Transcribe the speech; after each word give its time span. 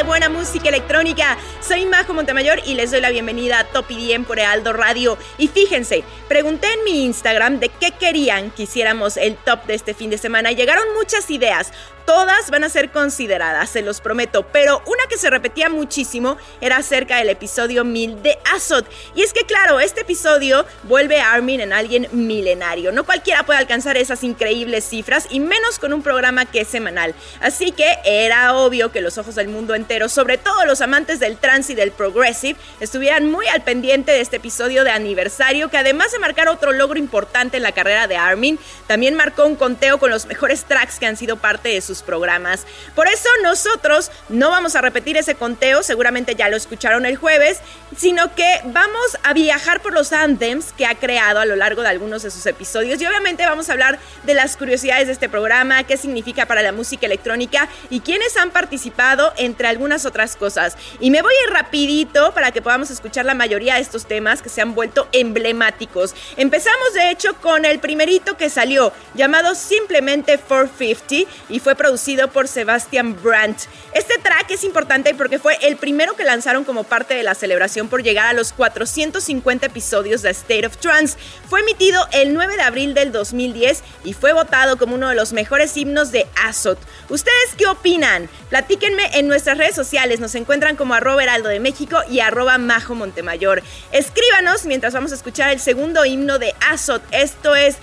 De 0.00 0.06
buena 0.06 0.30
música 0.30 0.70
electrónica. 0.70 1.36
Soy 1.60 1.84
Majo 1.84 2.14
Montemayor 2.14 2.62
y 2.64 2.72
les 2.72 2.90
doy 2.90 3.02
la 3.02 3.10
bienvenida 3.10 3.58
a 3.58 3.64
Top 3.64 3.90
IDM 3.90 4.24
por 4.24 4.40
Aldo 4.40 4.72
Radio. 4.72 5.18
Y 5.36 5.48
fíjense, 5.48 6.04
pregunté 6.26 6.72
en 6.72 6.84
mi 6.84 7.04
Instagram 7.04 7.60
de 7.60 7.68
qué 7.68 7.90
querían 7.92 8.50
que 8.50 8.62
hiciéramos 8.62 9.18
el 9.18 9.36
top 9.36 9.66
de 9.66 9.74
este 9.74 9.92
fin 9.92 10.08
de 10.08 10.16
semana 10.16 10.52
y 10.52 10.56
llegaron 10.56 10.84
muchas 10.94 11.30
ideas. 11.30 11.72
Todas 12.04 12.50
van 12.50 12.64
a 12.64 12.68
ser 12.68 12.90
consideradas, 12.90 13.70
se 13.70 13.82
los 13.82 14.00
prometo, 14.00 14.46
pero 14.46 14.82
una 14.86 15.04
que 15.08 15.18
se 15.18 15.30
repetía 15.30 15.68
muchísimo 15.68 16.36
era 16.60 16.78
acerca 16.78 17.18
del 17.18 17.28
episodio 17.28 17.84
1000 17.84 18.22
de 18.22 18.38
Azot. 18.52 18.86
Y 19.14 19.22
es 19.22 19.32
que 19.32 19.44
claro, 19.44 19.80
este 19.80 20.00
episodio 20.02 20.66
vuelve 20.84 21.20
a 21.20 21.32
Armin 21.32 21.60
en 21.60 21.72
alguien 21.72 22.08
milenario. 22.12 22.92
No 22.92 23.04
cualquiera 23.04 23.44
puede 23.44 23.58
alcanzar 23.58 23.96
esas 23.96 24.24
increíbles 24.24 24.84
cifras 24.84 25.26
y 25.30 25.40
menos 25.40 25.78
con 25.78 25.92
un 25.92 26.02
programa 26.02 26.46
que 26.46 26.62
es 26.62 26.68
semanal. 26.68 27.14
Así 27.40 27.72
que 27.72 27.98
era 28.04 28.54
obvio 28.54 28.92
que 28.92 29.00
los 29.00 29.18
ojos 29.18 29.34
del 29.34 29.48
mundo 29.48 29.74
entero, 29.74 30.08
sobre 30.08 30.38
todo 30.38 30.64
los 30.64 30.80
amantes 30.80 31.20
del 31.20 31.36
trance 31.36 31.72
y 31.72 31.76
del 31.76 31.92
progressive, 31.92 32.58
estuvieran 32.80 33.30
muy 33.30 33.46
al 33.46 33.62
pendiente 33.62 34.12
de 34.12 34.20
este 34.20 34.36
episodio 34.36 34.84
de 34.84 34.90
aniversario 34.90 35.70
que 35.70 35.78
además 35.78 36.12
de 36.12 36.18
marcar 36.18 36.48
otro 36.48 36.72
logro 36.72 36.98
importante 36.98 37.56
en 37.56 37.62
la 37.62 37.72
carrera 37.72 38.06
de 38.06 38.16
Armin, 38.16 38.58
también 38.86 39.14
marcó 39.14 39.46
un 39.46 39.56
conteo 39.56 39.98
con 39.98 40.10
los 40.10 40.26
mejores 40.26 40.64
tracks 40.64 40.98
que 40.98 41.06
han 41.06 41.16
sido 41.16 41.36
parte 41.36 41.68
de 41.68 41.80
sus 41.90 42.02
programas. 42.02 42.66
Por 42.94 43.08
eso 43.08 43.28
nosotros 43.42 44.12
no 44.28 44.50
vamos 44.50 44.76
a 44.76 44.80
repetir 44.80 45.16
ese 45.16 45.34
conteo, 45.34 45.82
seguramente 45.82 46.36
ya 46.36 46.48
lo 46.48 46.56
escucharon 46.56 47.04
el 47.04 47.16
jueves, 47.16 47.58
sino 47.96 48.32
que 48.36 48.60
vamos 48.66 49.18
a 49.24 49.32
viajar 49.32 49.82
por 49.82 49.92
los 49.92 50.12
anthems 50.12 50.72
que 50.72 50.86
ha 50.86 50.94
creado 50.94 51.40
a 51.40 51.46
lo 51.46 51.56
largo 51.56 51.82
de 51.82 51.88
algunos 51.88 52.22
de 52.22 52.30
sus 52.30 52.46
episodios 52.46 53.00
y 53.00 53.06
obviamente 53.06 53.44
vamos 53.44 53.68
a 53.68 53.72
hablar 53.72 53.98
de 54.22 54.34
las 54.34 54.56
curiosidades 54.56 55.08
de 55.08 55.14
este 55.14 55.28
programa, 55.28 55.82
qué 55.82 55.96
significa 55.96 56.46
para 56.46 56.62
la 56.62 56.70
música 56.70 57.06
electrónica 57.06 57.68
y 57.90 58.00
quiénes 58.00 58.36
han 58.36 58.52
participado 58.52 59.32
entre 59.36 59.66
algunas 59.66 60.06
otras 60.06 60.36
cosas. 60.36 60.76
Y 61.00 61.10
me 61.10 61.22
voy 61.22 61.34
a 61.34 61.48
ir 61.48 61.52
rapidito 61.52 62.32
para 62.32 62.52
que 62.52 62.62
podamos 62.62 62.90
escuchar 62.90 63.24
la 63.24 63.34
mayoría 63.34 63.74
de 63.74 63.80
estos 63.80 64.06
temas 64.06 64.42
que 64.42 64.48
se 64.48 64.60
han 64.60 64.76
vuelto 64.76 65.08
emblemáticos. 65.10 66.14
Empezamos 66.36 66.94
de 66.94 67.10
hecho 67.10 67.34
con 67.40 67.64
el 67.64 67.80
primerito 67.80 68.36
que 68.36 68.48
salió, 68.48 68.92
llamado 69.14 69.56
simplemente 69.56 70.38
450 70.38 71.30
y 71.48 71.60
fue 71.60 71.74
producido 71.80 72.28
por 72.28 72.46
Sebastian 72.46 73.16
Brandt. 73.22 73.62
Este 73.94 74.18
track 74.18 74.50
es 74.50 74.64
importante 74.64 75.14
porque 75.14 75.38
fue 75.38 75.56
el 75.62 75.78
primero 75.78 76.14
que 76.14 76.24
lanzaron 76.24 76.62
como 76.64 76.84
parte 76.84 77.14
de 77.14 77.22
la 77.22 77.34
celebración 77.34 77.88
por 77.88 78.02
llegar 78.02 78.26
a 78.26 78.34
los 78.34 78.52
450 78.52 79.64
episodios 79.64 80.20
de 80.20 80.28
State 80.28 80.66
of 80.66 80.76
Trance. 80.76 81.16
Fue 81.48 81.60
emitido 81.60 82.06
el 82.12 82.34
9 82.34 82.56
de 82.56 82.62
abril 82.62 82.92
del 82.92 83.12
2010 83.12 83.82
y 84.04 84.12
fue 84.12 84.34
votado 84.34 84.76
como 84.76 84.94
uno 84.94 85.08
de 85.08 85.14
los 85.14 85.32
mejores 85.32 85.74
himnos 85.74 86.12
de 86.12 86.26
Azot. 86.44 86.78
¿Ustedes 87.08 87.54
qué 87.56 87.64
opinan? 87.64 88.28
Platíquenme 88.50 89.18
en 89.18 89.26
nuestras 89.26 89.56
redes 89.56 89.74
sociales. 89.74 90.20
Nos 90.20 90.34
encuentran 90.34 90.76
como 90.76 90.92
arroba 90.92 91.22
heraldo 91.22 91.48
de 91.48 91.60
México 91.60 91.96
y 92.10 92.20
arroba 92.20 92.58
majo 92.58 92.94
Montemayor. 92.94 93.62
Escríbanos 93.90 94.66
mientras 94.66 94.92
vamos 94.92 95.12
a 95.12 95.14
escuchar 95.14 95.48
el 95.48 95.60
segundo 95.60 96.04
himno 96.04 96.38
de 96.38 96.54
Azot. 96.68 97.02
Esto 97.10 97.56
es 97.56 97.78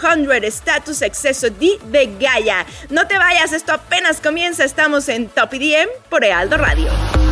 500 0.00 0.44
Status 0.44 1.02
Exceso 1.02 1.50
D 1.50 1.78
de 1.86 2.16
Gaia. 2.18 2.66
No 2.94 3.08
te 3.08 3.18
vayas, 3.18 3.52
esto 3.52 3.72
apenas 3.72 4.20
comienza. 4.20 4.62
Estamos 4.62 5.08
en 5.08 5.26
Top 5.26 5.52
IDM 5.52 5.88
por 6.08 6.24
Heraldo 6.24 6.56
Radio. 6.58 7.23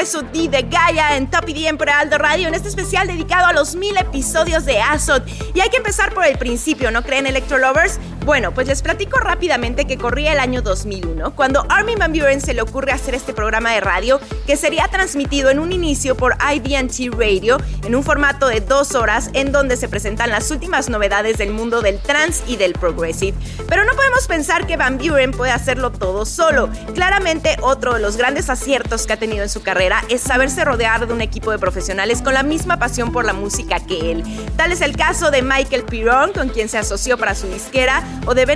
Exceso 0.00 0.22
D 0.22 0.48
de 0.48 0.62
Gaia 0.62 1.14
en 1.18 1.30
Top 1.30 1.46
EDM 1.46 1.76
por 1.76 1.90
Aldo 1.90 2.16
Radio 2.16 2.48
en 2.48 2.54
este 2.54 2.70
especial 2.70 3.06
dedicado 3.06 3.48
a 3.48 3.52
los 3.52 3.76
mil 3.76 3.94
episodios 3.98 4.64
de 4.64 4.80
Azot. 4.80 5.22
Y 5.52 5.60
hay 5.60 5.68
que 5.68 5.76
empezar 5.76 6.14
por 6.14 6.24
el 6.24 6.38
principio, 6.38 6.90
¿no 6.90 7.02
creen 7.02 7.26
Electro 7.26 7.58
Lovers? 7.58 7.98
Bueno, 8.24 8.52
pues 8.52 8.68
les 8.68 8.82
platico 8.82 9.18
rápidamente 9.18 9.86
que 9.86 9.96
corría 9.96 10.32
el 10.32 10.40
año 10.40 10.60
2001, 10.60 11.34
cuando 11.34 11.64
Armin 11.70 11.98
Van 11.98 12.12
Buren 12.12 12.40
se 12.40 12.52
le 12.52 12.60
ocurre 12.60 12.92
hacer 12.92 13.14
este 13.14 13.32
programa 13.32 13.72
de 13.72 13.80
radio 13.80 14.20
que 14.46 14.56
sería 14.56 14.88
transmitido 14.88 15.48
en 15.50 15.58
un 15.58 15.72
inicio 15.72 16.16
por 16.16 16.36
IDT 16.36 17.14
Radio 17.18 17.56
en 17.84 17.94
un 17.94 18.02
formato 18.02 18.46
de 18.46 18.60
dos 18.60 18.94
horas 18.94 19.30
en 19.32 19.52
donde 19.52 19.76
se 19.76 19.88
presentan 19.88 20.30
las 20.30 20.50
últimas 20.50 20.90
novedades 20.90 21.38
del 21.38 21.50
mundo 21.50 21.80
del 21.80 21.98
trance 21.98 22.42
y 22.46 22.56
del 22.56 22.74
progressive. 22.74 23.36
Pero 23.68 23.84
no 23.84 23.94
podemos 23.94 24.26
pensar 24.26 24.66
que 24.66 24.76
Van 24.76 24.98
Buren 24.98 25.30
puede 25.32 25.52
hacerlo 25.52 25.90
todo 25.90 26.26
solo. 26.26 26.68
Claramente 26.94 27.56
otro 27.62 27.94
de 27.94 28.00
los 28.00 28.16
grandes 28.18 28.50
aciertos 28.50 29.06
que 29.06 29.14
ha 29.14 29.18
tenido 29.18 29.42
en 29.42 29.48
su 29.48 29.62
carrera 29.62 30.04
es 30.10 30.20
saberse 30.20 30.64
rodear 30.64 31.06
de 31.06 31.14
un 31.14 31.22
equipo 31.22 31.52
de 31.52 31.58
profesionales 31.58 32.20
con 32.20 32.34
la 32.34 32.42
misma 32.42 32.78
pasión 32.78 33.12
por 33.12 33.24
la 33.24 33.32
música 33.32 33.80
que 33.80 34.12
él. 34.12 34.24
Tal 34.56 34.72
es 34.72 34.82
el 34.82 34.94
caso 34.96 35.30
de 35.30 35.42
Michael 35.42 35.84
Piron, 35.84 36.32
con 36.32 36.50
quien 36.50 36.68
se 36.68 36.78
asoció 36.78 37.16
para 37.16 37.34
su 37.34 37.46
disquera, 37.48 38.02
o 38.26 38.34
de 38.34 38.46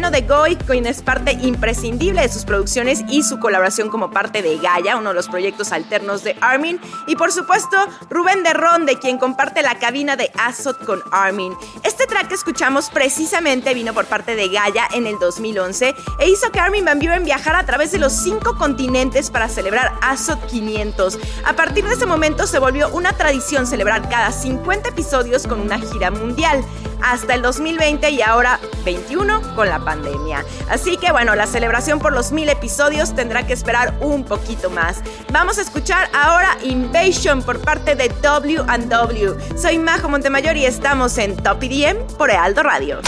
quien 0.67 0.87
es 0.87 1.03
parte 1.03 1.33
imprescindible 1.33 2.21
de 2.21 2.29
sus 2.29 2.45
producciones 2.45 3.05
y 3.09 3.23
su 3.23 3.39
colaboración 3.39 3.89
como 3.89 4.11
parte 4.11 4.43
de 4.43 4.59
Gaia, 4.59 4.97
uno 4.97 5.11
de 5.11 5.15
los 5.15 5.29
proyectos 5.29 5.73
alternos 5.73 6.23
de 6.25 6.37
Armin, 6.41 6.81
y 7.07 7.17
por 7.17 7.33
supuesto 7.33 7.77
Rubén 8.11 8.43
de 8.43 8.53
Ronde, 8.53 8.99
quien 8.99 9.19
comparte 9.19 9.63
la 9.63 9.79
cabina 9.79 10.17
de 10.17 10.31
Azot 10.39 10.85
con 10.85 11.03
Armin. 11.11 11.55
Este 11.83 12.07
track 12.07 12.29
que 12.29 12.35
escuchamos 12.35 12.91
precisamente 12.91 13.75
vino 13.75 13.95
por 13.95 14.07
parte 14.07 14.37
de 14.37 14.49
Gaia 14.49 14.89
en 14.93 15.07
el 15.07 15.19
2011 15.19 15.95
e 16.19 16.29
hizo 16.29 16.51
que 16.51 16.61
Armin 16.61 16.85
Van 16.85 16.99
Buren 16.99 17.25
viajara 17.25 17.61
a 17.61 17.67
través 17.67 17.93
de 17.93 17.99
los 17.99 18.13
cinco 18.13 18.57
continentes 18.57 19.31
para 19.31 19.49
celebrar 19.49 19.93
Azot 20.03 20.45
500. 20.47 21.19
A 21.45 21.55
partir 21.55 21.85
de 21.85 21.95
ese 21.95 22.07
momento 22.07 22.47
se 22.47 22.59
volvió 22.59 22.89
una 22.91 23.13
tradición 23.13 23.67
celebrar 23.67 24.09
cada 24.09 24.33
50 24.33 24.91
episodios 24.91 25.47
con 25.47 25.61
una 25.61 25.79
gira 25.79 26.11
mundial 26.11 26.65
hasta 27.05 27.35
el 27.35 27.43
2020 27.43 28.11
y 28.11 28.23
ahora 28.23 28.59
21 28.85 29.55
con 29.55 29.69
la 29.69 29.79
pandemia. 29.79 30.45
Así 30.71 30.97
que 30.97 31.13
bueno, 31.13 31.35
la 31.35 31.47
celebración 31.47 31.99
por 31.99 32.13
los 32.13 32.33
mil 32.33 32.49
episodios 32.49 33.15
tendrá 33.15 33.47
que 33.47 33.53
esperar 33.53 33.95
un 34.01 34.25
poquito 34.25 34.71
más. 34.71 35.03
Vamos 35.31 35.59
a 35.59 35.63
escuchar 35.63 36.09
ahora 36.15 36.57
Invasion 36.65 37.43
por 37.43 37.61
parte 37.61 37.95
de 37.95 38.09
W&W. 38.09 39.59
Soy 39.59 39.79
Majo 39.79 40.09
Montemayor 40.09 40.57
y 40.57 40.65
estamos 40.65 41.19
en 41.19 41.37
Top 41.37 41.63
IDM 41.63 42.07
por 42.17 42.31
Ealdo 42.31 42.63
Radio. 42.63 43.01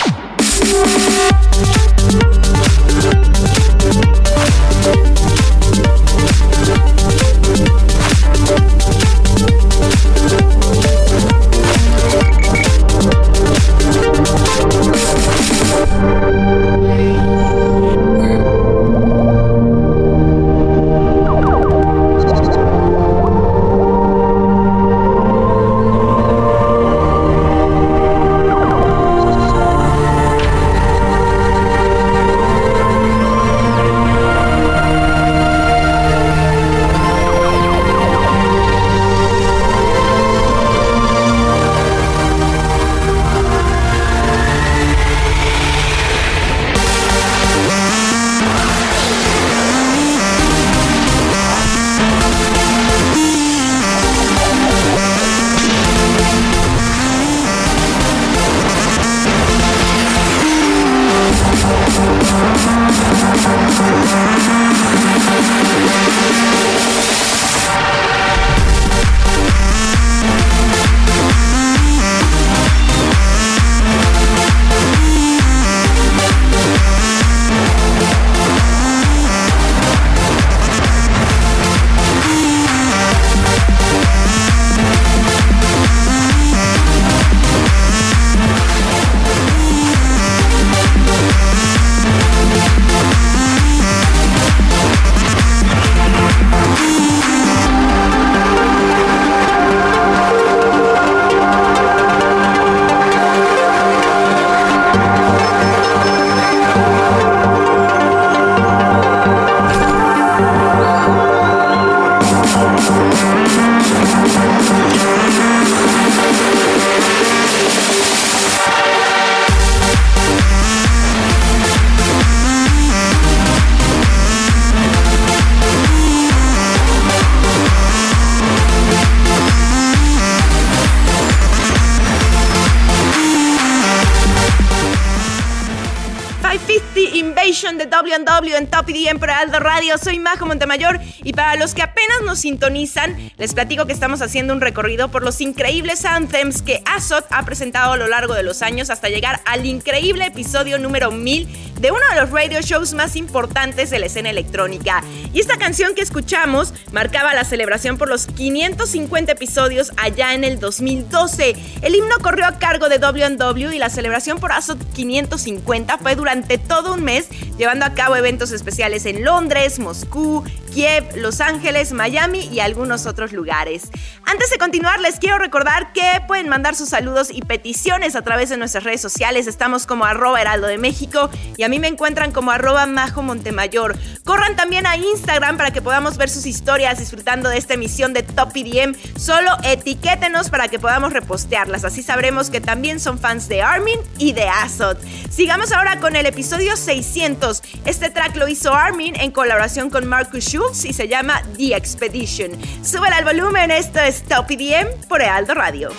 Soy 139.99 140.19
Majo 140.19 140.47
Montemayor 140.47 141.01
y 141.23 141.33
para 141.33 141.57
los 141.57 141.75
que 141.75 141.83
apenas 141.83 142.23
nos 142.25 142.41
sintonizan, 142.41 143.33
les 143.37 143.55
platico 143.55 143.87
que 143.87 143.93
estamos 143.93 144.23
haciendo 144.23 144.53
un 144.53 144.61
recorrido 144.61 145.09
por 145.09 145.23
los 145.23 145.41
increíbles 145.41 146.05
anthems 146.05 146.63
que 146.63 146.83
Azot 146.85 147.27
ha 147.31 147.45
presentado 147.45 147.93
a 147.93 147.97
lo 147.97 148.09
largo 148.09 148.35
de 148.35 148.43
los 148.43 148.63
años 148.63 148.91
hasta 148.91 149.09
llegar 149.09 149.41
al 149.45 149.67
increíble 149.67 150.27
episodio 150.27 150.79
número 150.79 151.11
1000 151.11 151.49
de 151.81 151.91
uno 151.91 152.01
de 152.11 152.21
los 152.21 152.31
radio 152.31 152.61
shows 152.63 152.95
más 152.95 153.17
importantes 153.17 153.91
de 153.91 153.99
la 153.99 154.07
escena 154.07 154.31
electrónica. 154.31 155.03
Y 155.37 155.41
esta 155.41 155.59
canción 155.59 155.95
que 155.95 156.01
escuchamos 156.01 156.73
marcaba 156.93 157.35
la 157.35 157.45
celebración 157.45 157.99
por 157.99 158.09
los 158.09 158.27
550 158.27 159.33
episodios 159.33 159.93
allá 159.99 160.33
en 160.33 160.45
el 160.45 160.59
2012. 160.59 161.55
El 161.83 161.95
himno 161.95 162.15
corrió 162.23 162.47
a 162.47 162.59
cargo 162.59 162.89
de 162.89 162.99
W&W 162.99 163.77
y 163.77 163.79
la 163.79 163.91
celebración 163.91 164.41
por 164.41 164.53
ASOT 164.53 164.79
550 164.95 165.99
fue 165.99 166.17
durante 166.17 166.57
todo 166.57 166.95
un 166.95 167.05
mes, 167.05 167.29
llevando 167.59 167.85
a 167.85 167.93
cabo 167.93 168.17
eventos 168.17 168.51
especiales 168.51 169.05
en 169.05 169.27
Londres, 169.27 169.79
Moscú, 169.79 170.43
Kiev, 170.73 171.05
Los 171.17 171.43
Ángeles, 171.43 171.93
Miami 171.93 172.47
y 172.47 172.61
algunos 172.61 173.05
otros 173.05 173.33
lugares. 173.35 173.91
Antes 174.25 174.49
de 174.49 174.57
continuar, 174.57 175.01
les 175.01 175.19
quiero 175.19 175.37
recordar 175.37 175.93
que 175.93 176.23
pueden 176.27 176.49
mandar 176.49 176.75
sus 176.75 176.89
saludos 176.89 177.29
y 177.31 177.43
peticiones 177.43 178.17
a 178.17 178.23
través 178.23 178.49
de 178.49 178.57
nuestras 178.57 178.85
redes 178.85 179.03
sociales. 179.03 179.47
Estamos 179.47 179.85
como 179.85 180.07
arroba 180.07 180.41
heraldo 180.41 180.67
de 180.67 180.79
México 180.79 181.29
y 181.59 181.63
a 181.63 181.69
mí 181.69 181.79
me 181.79 181.89
encuentran 181.89 182.33
como 182.33 182.53
arroba 182.53 182.87
majo 182.87 183.23
montemayor. 183.23 183.99
Corran 184.25 184.57
también 184.57 184.87
a 184.87 184.97
Instagram 184.97 185.26
para 185.27 185.71
que 185.71 185.83
podamos 185.83 186.17
ver 186.17 186.31
sus 186.31 186.47
historias 186.47 186.99
disfrutando 186.99 187.49
de 187.49 187.59
esta 187.59 187.75
emisión 187.75 188.13
de 188.13 188.23
Top 188.23 188.51
EDM. 188.55 188.95
Solo 189.19 189.51
etiquétenos 189.65 190.51
para 190.51 190.69
que 190.69 190.79
podamos 190.79 191.13
repostearlas. 191.13 191.85
Así 191.85 192.03
sabremos 192.03 192.49
que 192.49 192.61
también 192.61 193.01
son 193.01 193.19
fans 193.19 193.49
de 193.49 193.61
Armin 193.61 193.99
y 194.19 194.33
de 194.33 194.49
Azot. 194.49 194.99
Sigamos 195.31 195.73
ahora 195.73 195.99
con 195.99 196.17
el 196.17 196.27
episodio 196.27 196.77
600. 196.77 197.63
Este 197.85 198.09
track 198.11 198.37
lo 198.37 198.49
hizo 198.49 198.73
Armin 198.73 199.17
en 199.17 199.33
colaboración 199.33 199.91
con 199.91 200.07
Marcus 200.07 200.45
Schultz 200.45 200.85
y 200.85 200.93
se 200.93 201.09
llama 201.09 201.43
The 201.57 201.75
Expedition. 201.75 202.53
Sube 202.83 203.09
al 203.09 203.25
volumen, 203.25 203.71
esto 203.71 203.99
es 203.99 204.23
Top 204.23 204.51
EDM 204.51 205.09
por 205.09 205.23
Ealdo 205.23 205.55
Radio. 205.55 205.91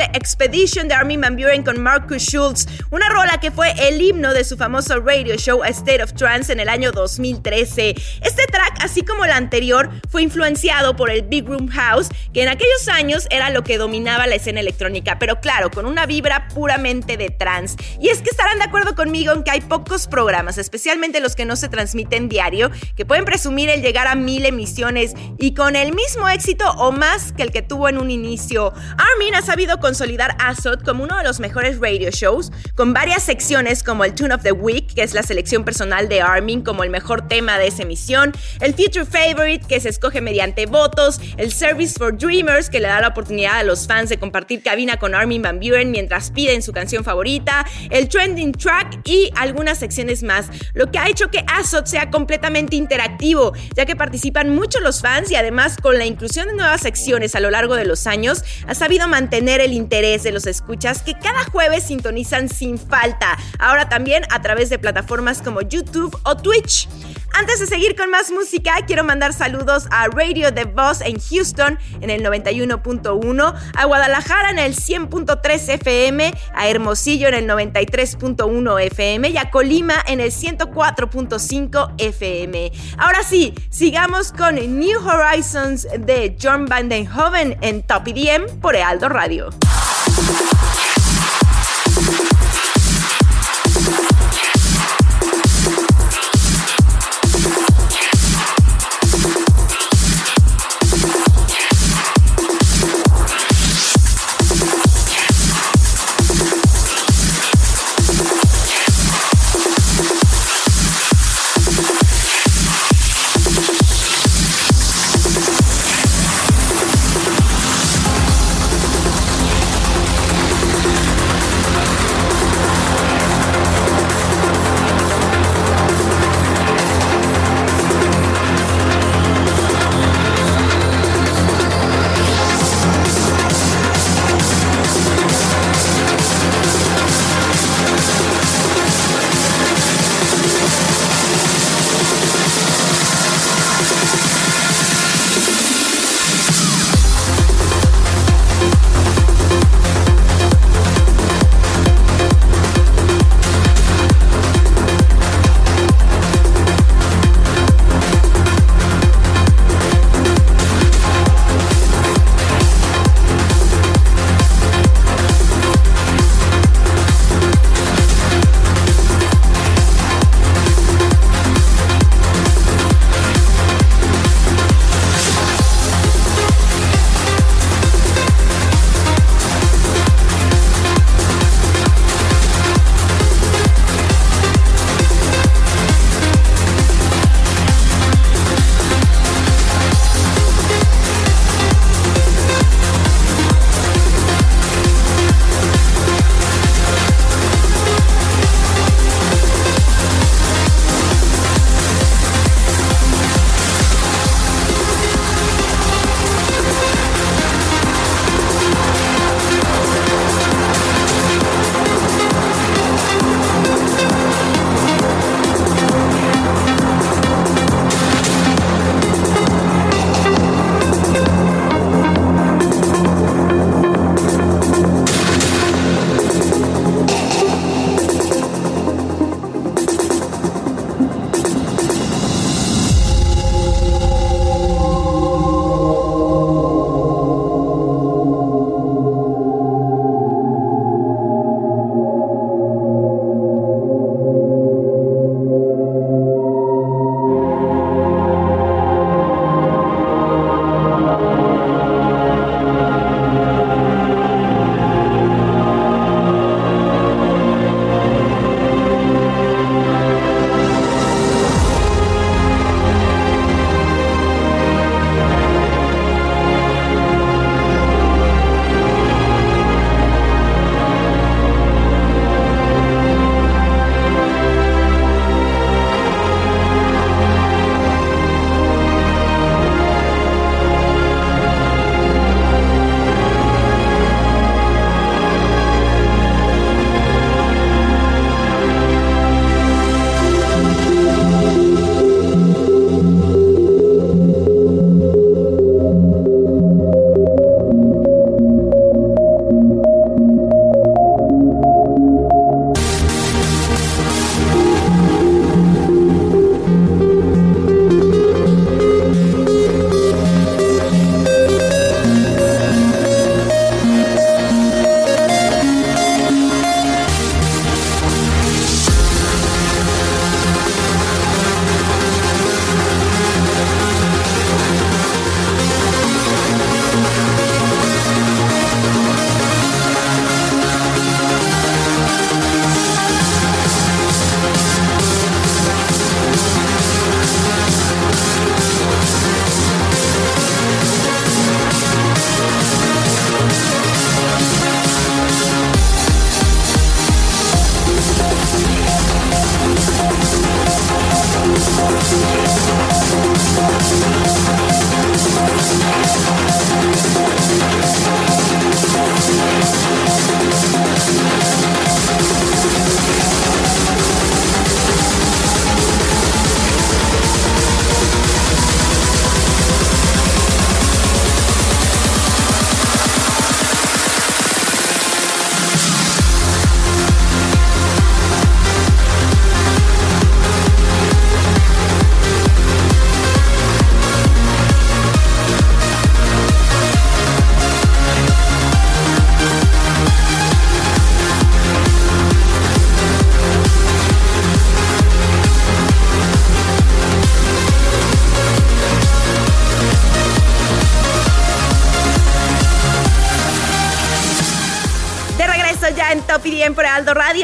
The 0.00 0.09
Expedition 0.12 0.88
de 0.88 0.94
Armin 0.94 1.20
Van 1.20 1.36
Buren 1.36 1.62
con 1.62 1.80
Marcus 1.80 2.22
Schultz, 2.22 2.66
una 2.90 3.08
rola 3.08 3.38
que 3.40 3.50
fue 3.50 3.72
el 3.88 4.00
himno 4.00 4.34
de 4.34 4.44
su 4.44 4.56
famoso 4.56 5.00
radio 5.00 5.36
show 5.36 5.62
A 5.62 5.68
State 5.68 6.02
of 6.02 6.12
Trance 6.12 6.52
en 6.52 6.60
el 6.60 6.68
año 6.68 6.92
2013. 6.92 7.94
Este 8.22 8.46
track, 8.46 8.82
así 8.82 9.02
como 9.02 9.24
el 9.24 9.30
anterior, 9.30 9.90
fue 10.10 10.22
influenciado 10.22 10.96
por 10.96 11.10
el 11.10 11.22
Big 11.22 11.46
Room 11.46 11.68
House, 11.68 12.08
que 12.34 12.42
en 12.42 12.48
aquellos 12.48 12.88
años 12.88 13.26
era 13.30 13.50
lo 13.50 13.64
que 13.64 13.78
dominaba 13.78 14.26
la 14.26 14.34
escena 14.34 14.60
electrónica, 14.60 15.18
pero 15.18 15.40
claro, 15.40 15.70
con 15.70 15.86
una 15.86 16.06
vibra 16.06 16.48
puramente 16.48 17.16
de 17.16 17.30
trance. 17.30 17.76
Y 18.00 18.08
es 18.08 18.20
que 18.22 18.30
estarán 18.30 18.58
de 18.58 18.64
acuerdo 18.64 18.94
conmigo 18.94 19.32
en 19.32 19.42
que 19.44 19.52
hay 19.52 19.60
pocos 19.60 20.06
programas, 20.06 20.58
especialmente 20.58 21.20
los 21.20 21.36
que 21.36 21.44
no 21.44 21.56
se 21.56 21.68
transmiten 21.68 22.28
diario, 22.28 22.70
que 22.96 23.06
pueden 23.06 23.24
presumir 23.24 23.70
el 23.70 23.82
llegar 23.82 24.06
a 24.06 24.14
mil 24.14 24.44
emisiones 24.44 25.14
y 25.38 25.54
con 25.54 25.76
el 25.76 25.94
mismo 25.94 26.28
éxito 26.28 26.70
o 26.72 26.92
más 26.92 27.32
que 27.32 27.42
el 27.42 27.52
que 27.52 27.62
tuvo 27.62 27.88
en 27.88 27.98
un 27.98 28.10
inicio. 28.10 28.72
Armin 28.98 29.34
ha 29.34 29.42
sabido 29.42 29.78
consolidar 29.80 30.09
Azot 30.18 30.84
como 30.84 31.04
uno 31.04 31.16
de 31.16 31.24
los 31.24 31.38
mejores 31.40 31.78
radio 31.78 32.10
shows, 32.10 32.50
con 32.74 32.92
varias 32.92 33.22
secciones 33.22 33.82
como 33.82 34.04
el 34.04 34.14
Tune 34.14 34.34
of 34.34 34.42
the 34.42 34.52
Week, 34.52 34.92
que 34.92 35.02
es 35.02 35.14
la 35.14 35.22
selección 35.22 35.64
personal 35.64 36.08
de 36.08 36.20
Armin 36.20 36.62
como 36.62 36.82
el 36.82 36.90
mejor 36.90 37.28
tema 37.28 37.58
de 37.58 37.68
esa 37.68 37.82
emisión, 37.82 38.32
el 38.60 38.74
Future 38.74 39.04
Favorite, 39.04 39.66
que 39.68 39.78
se 39.78 39.88
escoge 39.88 40.20
mediante 40.20 40.66
votos, 40.66 41.20
el 41.36 41.52
Service 41.52 41.94
for 41.96 42.16
Dreamers, 42.16 42.70
que 42.70 42.80
le 42.80 42.88
da 42.88 43.00
la 43.00 43.08
oportunidad 43.08 43.58
a 43.58 43.62
los 43.62 43.86
fans 43.86 44.08
de 44.08 44.18
compartir 44.18 44.62
cabina 44.62 44.98
con 44.98 45.14
Armin 45.14 45.42
Van 45.42 45.60
Buren 45.60 45.90
mientras 45.90 46.30
piden 46.30 46.62
su 46.62 46.72
canción 46.72 47.04
favorita, 47.04 47.64
el 47.90 48.08
Trending 48.08 48.52
Track 48.52 49.06
y 49.08 49.30
algunas 49.36 49.78
secciones 49.78 50.22
más, 50.22 50.48
lo 50.74 50.90
que 50.90 50.98
ha 50.98 51.08
hecho 51.08 51.30
que 51.30 51.44
Azot 51.46 51.86
sea 51.86 52.10
completamente 52.10 52.74
interactivo, 52.74 53.52
ya 53.76 53.86
que 53.86 53.94
participan 53.94 54.50
mucho 54.54 54.80
los 54.80 55.00
fans 55.00 55.30
y 55.30 55.36
además 55.36 55.76
con 55.80 55.98
la 55.98 56.06
inclusión 56.06 56.48
de 56.48 56.54
nuevas 56.54 56.80
secciones 56.80 57.34
a 57.34 57.40
lo 57.40 57.50
largo 57.50 57.76
de 57.76 57.84
los 57.84 58.06
años, 58.06 58.42
ha 58.66 58.74
sabido 58.74 59.06
mantener 59.06 59.60
el 59.60 59.72
interés 59.72 59.89
de 59.90 60.30
los 60.30 60.46
escuchas 60.46 61.02
que 61.02 61.14
cada 61.14 61.44
jueves 61.46 61.82
sintonizan 61.82 62.48
sin 62.48 62.78
falta, 62.78 63.36
ahora 63.58 63.88
también 63.88 64.22
a 64.30 64.40
través 64.40 64.70
de 64.70 64.78
plataformas 64.78 65.42
como 65.42 65.62
YouTube 65.62 66.16
o 66.22 66.36
Twitch. 66.36 66.88
Antes 67.32 67.58
de 67.58 67.66
seguir 67.66 67.96
con 67.96 68.08
más 68.08 68.30
música, 68.30 68.74
quiero 68.86 69.02
mandar 69.02 69.32
saludos 69.32 69.86
a 69.90 70.06
Radio 70.06 70.54
The 70.54 70.64
Boss 70.64 71.00
en 71.00 71.18
Houston 71.18 71.78
en 72.00 72.10
el 72.10 72.22
91.1, 72.22 73.54
a 73.76 73.84
Guadalajara 73.84 74.50
en 74.50 74.58
el 74.60 74.76
100.3 74.76 75.74
FM, 75.74 76.34
a 76.54 76.68
Hermosillo 76.68 77.28
en 77.28 77.34
el 77.34 77.48
93.1 77.48 78.82
FM 78.82 79.30
y 79.30 79.38
a 79.38 79.50
Colima 79.50 79.94
en 80.06 80.20
el 80.20 80.30
104.5 80.30 81.94
FM. 81.98 82.72
Ahora 82.96 83.22
sí, 83.24 83.54
sigamos 83.70 84.32
con 84.32 84.54
New 84.54 85.00
Horizons 85.00 85.88
de 85.98 86.36
John 86.40 86.66
Van 86.66 86.88
Den 86.88 87.10
Hoven 87.10 87.56
en 87.60 87.82
Top 87.82 88.06
EDM 88.06 88.60
por 88.60 88.76
Ealdo 88.76 89.08
Radio. 89.08 89.50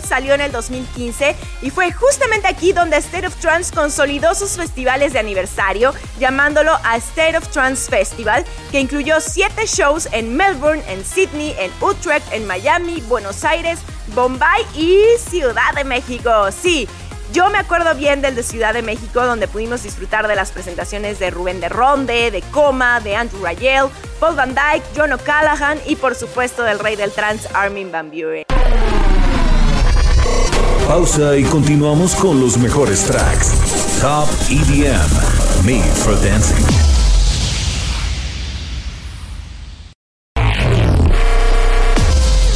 Salió 0.08 0.34
en 0.34 0.42
el 0.42 0.52
2015 0.52 1.36
y 1.62 1.70
fue 1.70 1.92
justamente 1.92 2.48
aquí 2.48 2.74
donde 2.74 2.98
State 2.98 3.28
of 3.28 3.36
Trance 3.36 3.74
consolidó 3.74 4.34
sus 4.34 4.52
festivales 4.52 5.14
de 5.14 5.20
aniversario, 5.20 5.94
llamándolo 6.20 6.72
a 6.84 6.98
State 6.98 7.38
of 7.38 7.48
Trance 7.50 7.90
Festival, 7.90 8.46
que 8.72 8.80
incluyó 8.80 9.20
siete 9.20 9.66
shows 9.66 10.08
en 10.12 10.36
Melbourne, 10.36 10.84
en 10.88 11.06
Sydney, 11.06 11.56
en 11.60 11.72
Utrecht, 11.82 12.32
en 12.32 12.48
Miami, 12.48 13.02
Buenos 13.02 13.44
Aires, 13.44 13.80
Bombay 14.16 14.66
y 14.76 15.02
Ciudad 15.20 15.74
de 15.76 15.84
México. 15.84 16.32
Sí. 16.52 16.88
Yo 17.34 17.50
me 17.50 17.58
acuerdo 17.58 17.94
bien 17.94 18.22
del 18.22 18.36
de 18.36 18.44
Ciudad 18.44 18.74
de 18.74 18.82
México, 18.82 19.26
donde 19.26 19.50
pudimos 19.50 19.84
disfrutar 19.84 20.28
de 20.30 20.36
las 20.36 20.52
presentaciones 20.52 21.20
de 21.20 21.30
Rubén 21.30 21.60
de 21.60 21.68
Ronde, 21.68 22.32
de 22.32 22.42
Coma, 22.42 23.02
de 23.02 23.18
Andrew 23.18 23.44
Rayel, 23.44 23.90
Paul 24.20 24.36
Van 24.36 24.56
Dyke, 24.56 24.86
John 24.96 25.12
O'Callaghan 25.12 25.80
y 25.86 25.98
por 25.98 26.16
supuesto 26.16 26.64
del 26.64 26.80
rey 26.80 26.96
del 26.96 27.12
trance 27.12 27.48
Armin 27.54 27.92
Van 27.92 28.10
Buren 28.10 28.47
pausa 30.88 31.36
y 31.38 31.44
continuamos 31.44 32.16
con 32.16 32.40
los 32.40 32.58
mejores 32.58 33.04
tracks. 33.04 33.52
Top 34.00 34.30
EDM, 34.50 35.66
Made 35.66 35.92
for 35.96 36.20
Dancing. 36.22 36.66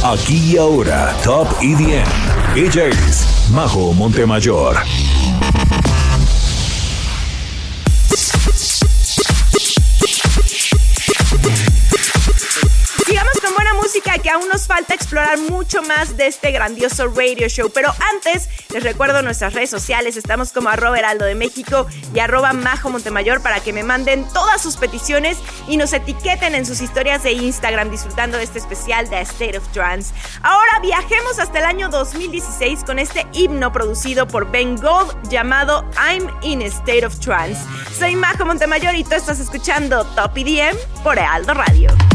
Aquí 0.02 0.52
y 0.52 0.56
ahora, 0.56 1.14
Top 1.22 1.46
EDM. 1.60 2.56
Ella 2.56 2.86
es 2.86 3.26
Majo 3.52 3.92
Montemayor. 3.92 4.76
Que 14.22 14.30
aún 14.30 14.48
nos 14.48 14.66
falta 14.66 14.94
explorar 14.94 15.38
mucho 15.38 15.82
más 15.82 16.16
de 16.16 16.28
este 16.28 16.52
grandioso 16.52 17.08
radio 17.08 17.48
show. 17.48 17.70
Pero 17.74 17.92
antes, 18.14 18.48
les 18.70 18.82
recuerdo 18.82 19.22
nuestras 19.22 19.52
redes 19.52 19.70
sociales. 19.70 20.16
Estamos 20.16 20.52
como 20.52 20.68
arroba 20.68 20.98
heraldo 20.98 21.24
de 21.24 21.34
México 21.34 21.86
y 22.14 22.20
arroba 22.20 22.52
majo 22.52 22.90
Montemayor 22.90 23.42
para 23.42 23.60
que 23.60 23.72
me 23.72 23.82
manden 23.82 24.26
todas 24.32 24.62
sus 24.62 24.76
peticiones 24.76 25.38
y 25.68 25.76
nos 25.76 25.92
etiqueten 25.92 26.54
en 26.54 26.64
sus 26.64 26.80
historias 26.80 27.22
de 27.22 27.32
Instagram 27.32 27.90
disfrutando 27.90 28.38
de 28.38 28.44
este 28.44 28.58
especial 28.58 29.10
de 29.10 29.20
State 29.20 29.58
of 29.58 29.66
Trance. 29.72 30.14
Ahora 30.42 30.78
viajemos 30.80 31.38
hasta 31.38 31.58
el 31.58 31.64
año 31.64 31.88
2016 31.88 32.84
con 32.84 32.98
este 32.98 33.26
himno 33.32 33.72
producido 33.72 34.28
por 34.28 34.50
Ben 34.50 34.76
Gold 34.76 35.28
llamado 35.28 35.84
I'm 35.96 36.30
in 36.42 36.62
a 36.62 36.66
State 36.66 37.04
of 37.04 37.18
Trance. 37.18 37.60
Soy 37.98 38.14
Majo 38.14 38.44
Montemayor 38.44 38.94
y 38.94 39.04
tú 39.04 39.14
estás 39.14 39.40
escuchando 39.40 40.04
Top 40.14 40.36
EDM 40.36 40.76
por 41.02 41.18
Heraldo 41.18 41.54
Radio. 41.54 42.11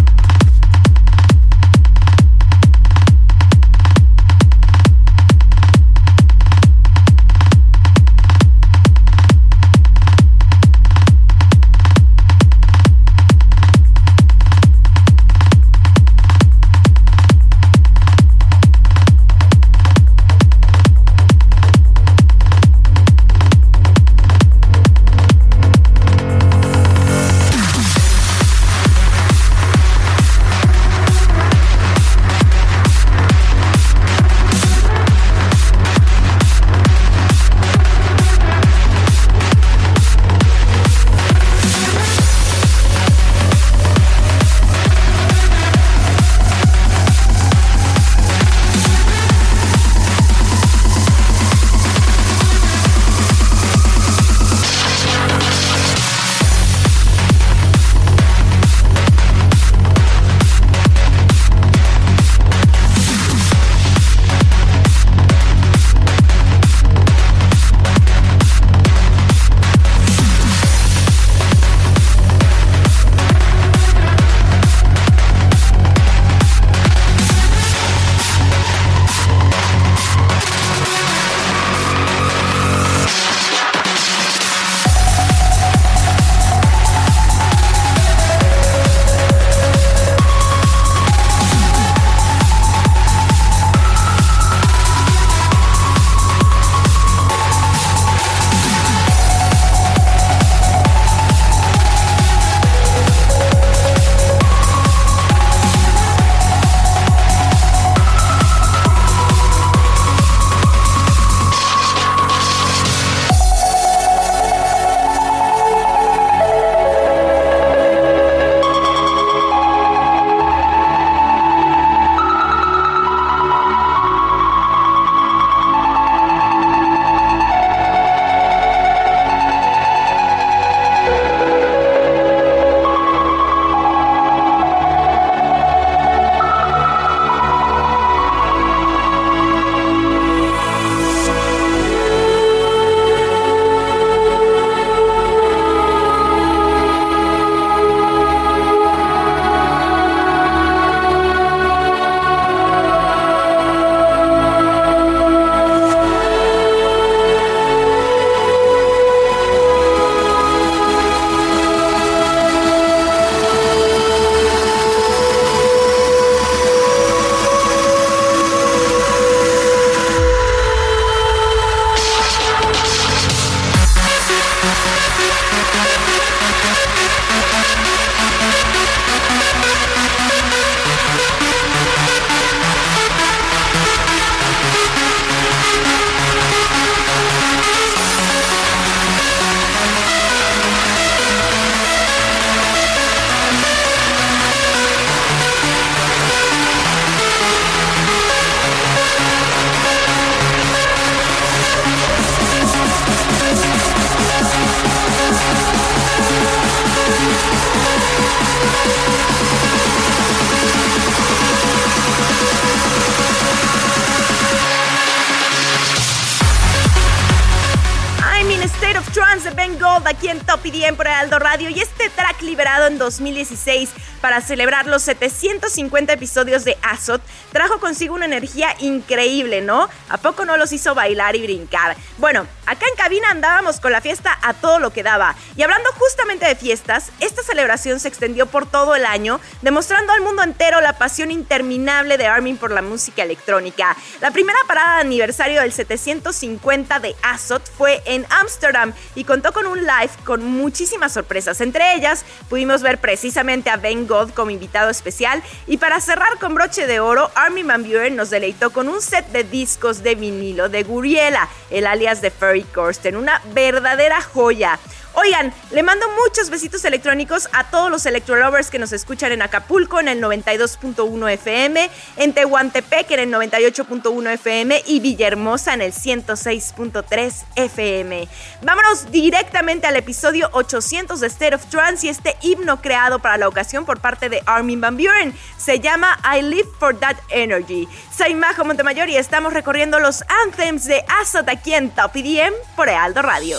2016 223.08 223.89
para 224.20 224.41
celebrar 224.41 224.86
los 224.86 225.04
750 225.04 226.12
episodios 226.13 226.65
de 226.65 226.78
Azot 226.82 227.22
trajo 227.54 227.80
consigo 227.80 228.15
una 228.15 228.26
energía 228.26 228.76
increíble, 228.80 229.62
¿no? 229.62 229.89
¿A 230.10 230.17
poco 230.17 230.46
no 230.46 230.58
los 230.58 230.72
hizo 230.72 230.96
bailar 230.96 231.36
y 231.36 231.41
brincar? 231.41 231.98
Bueno, 232.17 232.48
acá 232.65 232.86
en 232.88 232.96
cabina 232.96 233.30
andábamos 233.30 233.80
con 233.80 233.91
la 233.91 234.02
fiesta 234.02 234.38
a 234.41 234.54
todo 234.54 234.80
lo 234.80 234.91
que 234.91 235.04
daba. 235.04 235.36
Y 235.56 235.63
hablando 235.63 235.89
justamente 235.98 236.48
de 236.48 236.56
fiestas, 236.56 237.12
esta 237.20 237.43
celebración 237.43 238.00
se 238.00 238.08
extendió 238.08 238.46
por 238.46 238.70
todo 238.70 238.96
el 238.96 239.06
año, 239.06 239.39
demostrando 239.62 240.13
al 240.13 240.22
mundo 240.22 240.43
entero 240.43 240.80
la 240.82 240.98
pasión 240.98 241.32
interminable 241.32 242.17
de 242.17 242.28
Armin 242.28 242.58
por 242.58 242.72
la 242.72 242.82
música 242.82 243.24
electrónica. 243.24 243.96
La 244.22 244.32
primera 244.32 244.60
parada 244.67 244.96
de 244.96 245.02
aniversario 245.02 245.62
del 245.62 245.74
750 245.74 247.00
de 247.00 247.15
Azot 247.22 247.70
fue 247.78 248.02
en 248.06 248.26
Ámsterdam 248.30 248.93
y 249.15 249.24
contó 249.26 249.52
con 249.52 249.67
un 249.67 249.80
live 249.80 250.12
con 250.24 250.43
muchísimas 250.43 251.13
sorpresas. 251.13 251.60
Entre 251.62 251.96
ellas, 251.96 252.24
pudimos 252.50 252.82
ver 252.82 253.00
precisamente 253.00 253.70
a 253.70 253.78
Ben 253.78 254.08
God 254.08 254.32
como 254.32 254.52
invitado 254.52 254.89
especial. 254.89 255.43
Y 255.67 255.78
para 255.78 256.00
cerrar 256.00 256.38
con 256.39 256.56
broche 256.56 256.88
de 256.88 257.00
oro, 257.00 257.32
Armin 257.36 257.67
Van 257.67 257.84
Buren 257.84 258.15
nos 258.15 258.30
deleitó 258.30 258.72
con 258.72 258.88
un 258.88 259.02
set 259.02 259.28
de 259.32 259.43
discos 259.43 259.97
de 260.04 260.16
vinilo 260.16 260.70
de 260.70 260.84
Guriela, 260.84 261.48
el 261.70 261.88
alias 261.88 262.22
de 262.22 262.32
Ferry 262.32 262.64
Corsten, 262.64 263.16
una 263.16 263.42
verdadera 263.54 264.22
joya. 264.22 264.80
Oigan, 265.20 265.52
le 265.72 265.82
mando 265.82 266.06
muchos 266.28 266.52
besitos 266.52 266.86
electrónicos 266.86 267.50
a 267.52 267.64
todos 267.64 267.90
los 267.90 268.06
electrolovers 268.06 268.70
que 268.70 268.78
nos 268.78 268.92
escuchan 268.92 269.32
en 269.32 269.42
Acapulco 269.42 270.00
en 270.00 270.10
el 270.10 270.22
92.1 270.22 271.32
FM, 271.32 271.90
en 272.18 272.34
Tehuantepec 272.34 273.10
en 273.10 273.20
el 273.22 273.34
98.1 273.34 274.34
FM 274.34 274.84
y 274.86 275.00
Villahermosa 275.00 275.74
en 275.74 275.82
el 275.82 275.92
106.3 275.92 277.46
FM. 277.56 278.28
Vámonos 278.62 279.10
directamente 279.10 279.88
al 279.88 279.96
episodio 279.96 280.52
800 280.54 281.20
de 281.20 281.26
State 281.26 281.56
of 281.56 281.66
Trance 281.66 282.06
y 282.06 282.10
este 282.10 282.38
himno 282.44 282.80
creado 282.80 283.18
para 283.18 283.38
la 283.38 283.48
ocasión 283.48 283.86
por 283.86 284.00
parte 284.00 284.30
de 284.30 284.44
Armin 284.46 284.82
Van 284.82 284.98
Buren. 284.98 285.34
Se 285.58 285.80
llama 285.80 286.20
I 286.32 286.44
Live 286.44 286.70
for 286.80 286.96
That 287.00 287.18
Energy. 287.30 287.88
Soy 288.16 288.36
Majo 288.36 288.66
Montemayor 288.66 289.10
y 289.10 289.18
estamos 289.18 289.54
recorriendo 289.54 289.98
los 289.98 290.24
anthems 290.44 290.86
de 290.86 291.04
Azot 291.20 291.50
aquí 291.50 291.74
en 291.74 291.90
Top 291.90 292.12
EDM 292.16 292.54
por 292.76 292.88
Ealdo 292.88 293.24
Radio. 293.24 293.58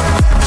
Yeah. 0.00 0.39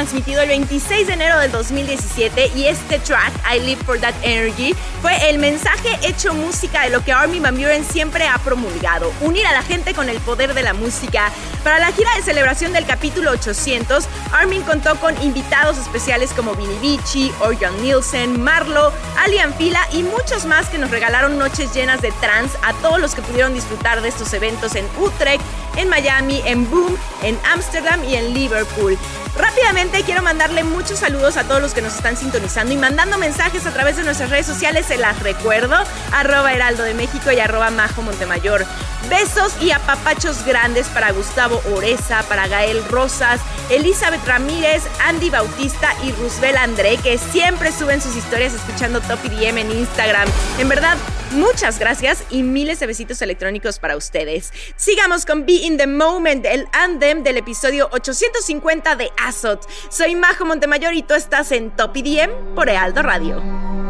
Transmitido 0.00 0.40
el 0.40 0.48
26 0.48 1.08
de 1.08 1.12
enero 1.12 1.38
del 1.40 1.52
2017 1.52 2.52
y 2.56 2.68
este 2.68 2.98
track, 3.00 3.32
I 3.54 3.60
Live 3.60 3.84
for 3.84 4.00
That 4.00 4.14
Energy, 4.22 4.74
fue 5.02 5.28
el 5.28 5.38
mensaje 5.38 5.98
hecho 6.02 6.32
música 6.32 6.84
de 6.84 6.88
lo 6.88 7.04
que 7.04 7.12
Armin 7.12 7.42
Van 7.42 7.54
Buren 7.54 7.84
siempre 7.84 8.26
ha 8.26 8.38
promulgado, 8.38 9.12
unir 9.20 9.46
a 9.46 9.52
la 9.52 9.62
gente 9.62 9.92
con 9.92 10.08
el 10.08 10.18
poder 10.20 10.54
de 10.54 10.62
la 10.62 10.72
música. 10.72 11.30
Para 11.62 11.78
la 11.78 11.92
gira 11.92 12.08
de 12.16 12.22
celebración 12.22 12.72
del 12.72 12.86
capítulo 12.86 13.32
800, 13.32 14.06
Armin 14.32 14.62
contó 14.62 14.98
con 15.00 15.22
invitados 15.22 15.76
especiales 15.76 16.32
como 16.32 16.54
Vinny 16.54 16.78
Vici, 16.80 17.30
Orjan 17.40 17.82
Nielsen, 17.82 18.42
Marlo, 18.42 18.94
Alian 19.18 19.52
Fila 19.52 19.86
y 19.92 20.02
muchos 20.02 20.46
más 20.46 20.70
que 20.70 20.78
nos 20.78 20.90
regalaron 20.90 21.36
noches 21.36 21.74
llenas 21.74 22.00
de 22.00 22.10
trance 22.22 22.56
a 22.62 22.72
todos 22.80 22.98
los 22.98 23.14
que 23.14 23.20
pudieron 23.20 23.52
disfrutar 23.52 24.00
de 24.00 24.08
estos 24.08 24.32
eventos 24.32 24.76
en 24.76 24.86
Utrecht, 24.98 25.42
en 25.76 25.90
Miami, 25.90 26.40
en 26.46 26.70
Boom, 26.70 26.96
en 27.22 27.38
Ámsterdam 27.52 28.02
y 28.04 28.16
en 28.16 28.32
Liverpool. 28.32 28.96
Rápidamente 29.36 30.02
quiero 30.02 30.22
mandarle 30.22 30.64
muchos 30.64 30.98
saludos 30.98 31.36
a 31.36 31.44
todos 31.44 31.62
los 31.62 31.72
que 31.72 31.82
nos 31.82 31.94
están 31.94 32.16
sintonizando 32.16 32.72
y 32.72 32.76
mandando 32.76 33.18
mensajes 33.18 33.64
a 33.66 33.72
través 33.72 33.96
de 33.96 34.02
nuestras 34.02 34.30
redes 34.30 34.46
sociales, 34.46 34.86
se 34.86 34.98
las 34.98 35.20
recuerdo, 35.20 35.76
arroba 36.12 36.52
heraldo 36.52 36.82
de 36.82 36.94
México 36.94 37.30
y 37.30 37.40
arroba 37.40 37.70
majo 37.70 38.02
Montemayor. 38.02 38.66
Besos 39.08 39.54
y 39.60 39.70
apapachos 39.70 40.44
grandes 40.44 40.88
para 40.88 41.12
Gustavo 41.12 41.62
Oreza, 41.74 42.22
para 42.24 42.48
Gael 42.48 42.84
Rosas, 42.88 43.40
Elizabeth 43.70 44.24
Ramírez, 44.26 44.82
Andy 45.06 45.30
Bautista 45.30 45.94
y 46.04 46.12
Roosevelt 46.12 46.58
André, 46.58 46.96
que 46.98 47.16
siempre 47.18 47.72
suben 47.72 48.02
sus 48.02 48.16
historias 48.16 48.52
escuchando 48.52 49.00
Top 49.00 49.18
IDM 49.24 49.58
en 49.58 49.70
Instagram. 49.70 50.28
En 50.58 50.68
verdad, 50.68 50.96
muchas 51.32 51.78
gracias 51.78 52.24
y 52.30 52.42
miles 52.42 52.80
de 52.80 52.86
besitos 52.86 53.20
electrónicos 53.22 53.78
para 53.78 53.96
ustedes. 53.96 54.52
Sigamos 54.76 55.26
con 55.26 55.46
Be 55.46 55.52
in 55.52 55.76
the 55.76 55.86
Moment, 55.86 56.46
el 56.46 56.66
andem 56.72 57.22
del 57.22 57.36
episodio 57.36 57.88
850 57.92 58.96
de 58.96 59.10
Azot. 59.16 59.66
Soy 59.88 60.14
Majo 60.14 60.44
Montemayor 60.44 60.94
y 60.94 61.02
tú 61.02 61.14
estás 61.14 61.52
en 61.52 61.70
Top 61.70 61.96
IDM 61.96 62.54
por 62.54 62.68
Ealdo 62.68 63.02
Radio. 63.02 63.89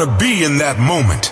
Want 0.00 0.18
to 0.18 0.24
be 0.24 0.44
in 0.44 0.56
that 0.58 0.78
moment. 0.78 1.29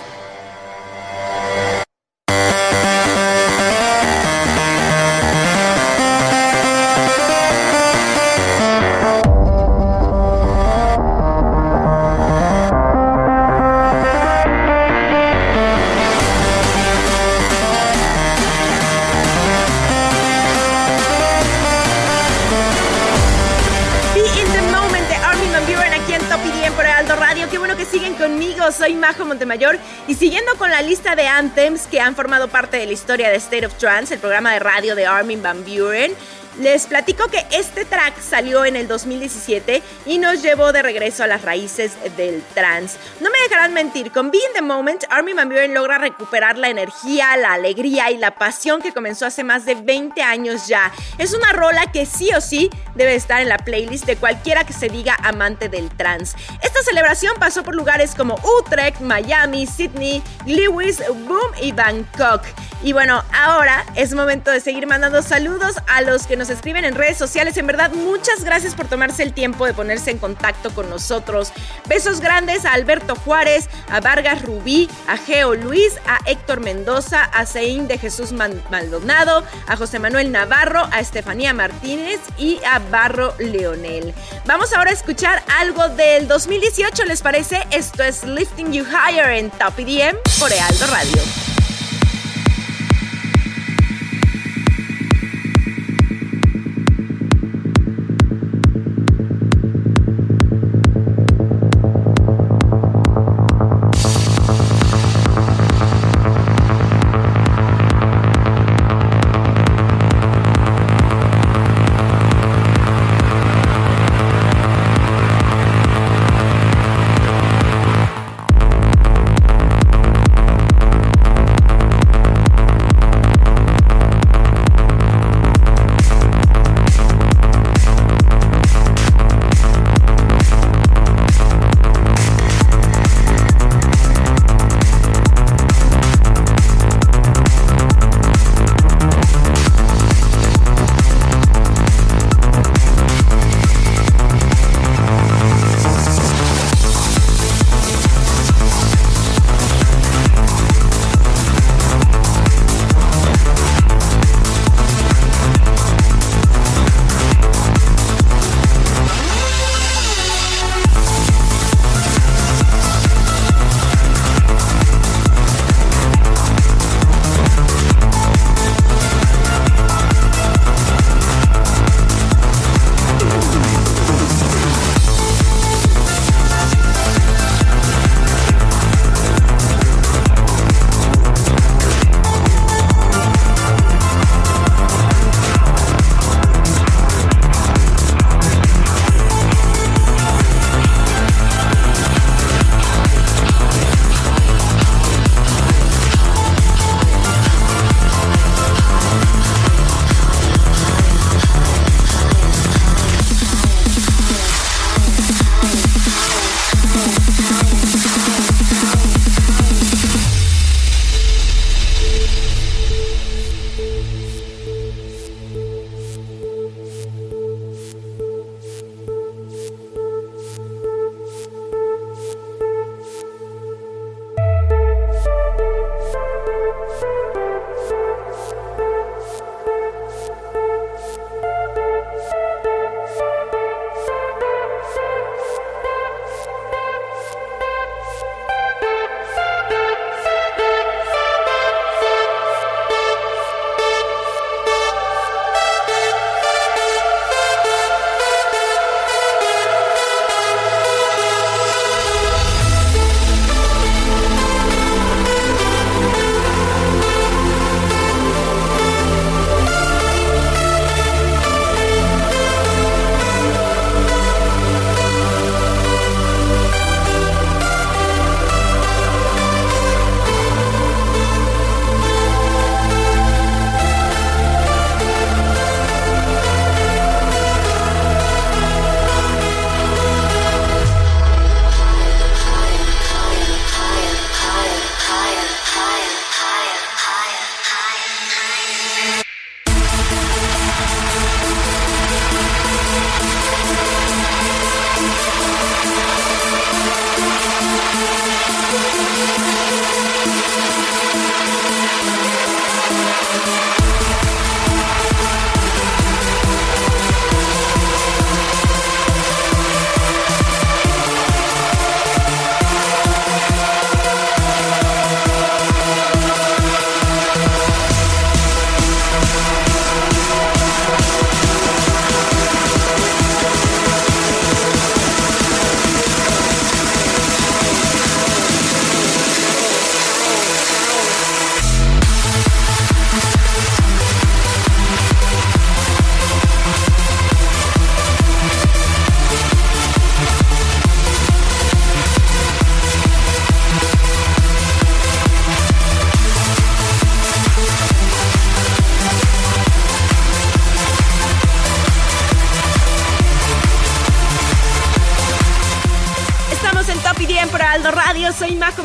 Montemayor 29.49 29.79
y 30.07 30.15
siguiendo 30.15 30.55
con 30.57 30.71
la 30.71 30.83
lista 30.83 31.17
de 31.17 31.27
anthems 31.27 31.87
que 31.87 32.01
han 32.01 32.15
formado 32.15 32.49
parte 32.49 32.77
de 32.77 32.85
la 32.85 32.93
historia 32.93 33.31
de 33.31 33.37
State 33.37 33.65
of 33.65 33.75
Trance, 33.75 34.13
el 34.13 34.21
programa 34.21 34.53
de 34.53 34.59
radio 34.59 34.95
de 34.95 35.07
Armin 35.07 35.43
Van 35.43 35.65
Buren, 35.65 36.13
les 36.61 36.87
platico 36.87 37.29
que 37.29 37.47
este 37.53 37.85
track 37.85 38.21
salió 38.21 38.65
en 38.65 38.77
el 38.77 38.89
2017 38.89 39.83
y 40.07 40.19
nos 40.19 40.43
llevó 40.43 40.73
de 40.73 40.83
regreso 40.83 41.25
a 41.25 41.27
las 41.27 41.43
raíces 41.43 41.93
del 42.17 42.43
trance. 42.53 42.99
No 43.21 43.31
me 43.31 43.38
dejarán 43.59 43.75
mentir, 43.75 44.13
con 44.13 44.31
Be 44.31 44.39
in 44.39 44.53
the 44.55 44.63
Moment, 44.63 45.03
Armin 45.11 45.35
Van 45.35 45.49
Buren 45.49 45.75
logra 45.75 45.99
recuperar 45.99 46.57
la 46.57 46.69
energía, 46.69 47.37
la 47.37 47.55
alegría 47.55 48.09
y 48.13 48.17
la 48.17 48.37
pasión 48.37 48.81
que 48.81 48.93
comenzó 48.93 49.27
hace 49.27 49.43
más 49.43 49.65
de 49.65 49.75
20 49.75 50.23
años 50.23 50.69
ya. 50.69 50.93
Es 51.19 51.35
una 51.35 51.51
rola 51.51 51.91
que 51.91 52.07
sí 52.07 52.31
o 52.37 52.41
sí 52.41 52.71
debe 52.95 53.17
estar 53.17 53.43
en 53.43 53.49
la 53.49 53.59
playlist 53.59 54.07
de 54.07 54.15
cualquiera 54.15 54.63
que 54.63 54.73
se 54.73 54.89
diga 54.89 55.17
amante 55.25 55.69
del 55.69 55.89
trance. 55.89 56.37
Esta 56.63 56.83
celebración 56.85 57.35
pasó 57.41 57.65
por 57.65 57.75
lugares 57.75 58.15
como 58.15 58.37
Utrecht, 58.61 59.01
Miami, 59.01 59.67
Sydney, 59.67 60.23
Lewis, 60.47 61.03
Boom 61.27 61.51
y 61.61 61.73
Bangkok. 61.73 62.43
Y 62.85 62.93
bueno, 62.93 63.25
ahora 63.33 63.85
es 63.97 64.15
momento 64.15 64.53
de 64.53 64.61
seguir 64.61 64.87
mandando 64.87 65.21
saludos 65.23 65.77
a 65.89 66.01
los 66.03 66.29
que 66.29 66.37
nos 66.37 66.49
escriben 66.49 66.85
en 66.85 66.95
redes 66.95 67.17
sociales. 67.17 67.57
En 67.57 67.67
verdad, 67.67 67.91
muchas 67.91 68.45
gracias 68.45 68.77
por 68.77 68.87
tomarse 68.87 69.25
el 69.25 69.33
tiempo 69.33 69.67
de 69.67 69.75
ponerse 69.75 70.13
en 70.13 70.19
contacto 70.19 70.71
con 70.73 70.89
nosotros. 70.89 71.53
Besos 71.89 72.21
grandes 72.21 72.65
a 72.65 72.75
Alberto 72.75 73.17
Juárez, 73.17 73.48
a 73.91 74.01
Vargas 74.01 74.43
Rubí, 74.43 74.89
a 75.07 75.17
Geo 75.17 75.55
Luis, 75.55 75.95
a 76.07 76.19
Héctor 76.27 76.61
Mendoza, 76.61 77.25
a 77.25 77.47
Ceín 77.47 77.89
de 77.89 77.99
Jesús 77.99 78.33
Maldonado, 78.33 79.45
a 79.67 79.77
José 79.77 79.99
Manuel 79.99 80.31
Navarro, 80.31 80.89
a 80.93 81.01
Estefanía 81.01 81.53
Martínez 81.55 82.21
y 82.37 82.61
a 82.65 82.79
Barro 82.79 83.35
Leonel. 83.39 84.15
Vamos 84.45 84.73
ahora 84.73 84.91
a 84.91 84.95
escuchar 84.95 85.43
algo 85.59 85.89
del 85.89 86.29
2018, 86.29 87.05
¿les 87.05 87.23
parece? 87.23 87.67
Esto 87.71 88.03
es 88.03 88.25
Lifting 88.25 88.73
You 88.73 88.85
Higher 88.85 89.31
en 89.33 89.51
Top 89.51 89.79
EDM 89.79 90.17
por 90.39 90.53
Ealdo 90.53 90.87
Radio. 90.89 91.58